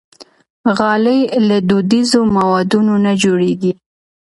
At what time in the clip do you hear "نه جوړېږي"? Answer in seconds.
3.05-3.71